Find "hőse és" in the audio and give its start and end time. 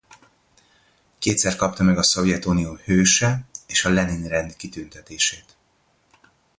2.83-3.85